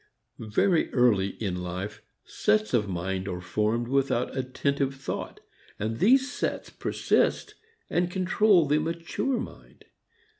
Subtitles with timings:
[0.49, 5.41] Very early in life sets of mind are formed without attentive thought,
[5.77, 7.53] and these sets persist
[7.87, 9.85] and control the mature mind.